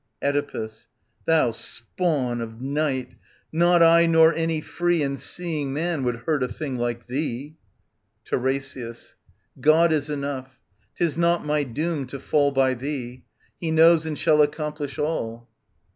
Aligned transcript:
Oedipus. 0.23 0.87
Thou 1.25 1.51
spawn 1.51 2.41
of 2.41 2.59
Night, 2.59 3.13
not 3.51 3.83
I 3.83 4.07
nor 4.07 4.33
any 4.33 4.59
free 4.59 5.03
And 5.03 5.21
seeing 5.21 5.73
man 5.73 6.03
would 6.03 6.23
hurt 6.25 6.41
a 6.41 6.47
thing 6.47 6.75
like 6.75 7.05
thee. 7.05 7.57
TiRESIAS. 8.25 9.13
God 9.59 9.91
is 9.91 10.09
enough.— 10.09 10.59
'Tis 10.95 11.17
not 11.17 11.45
my 11.45 11.63
doom 11.63 12.07
to 12.07 12.19
fall 12.19 12.49
By 12.49 12.73
thee. 12.73 13.25
He 13.59 13.69
knows 13.69 14.07
and 14.07 14.17
shall 14.17 14.41
accomplish 14.41 14.97
all. 14.97 15.47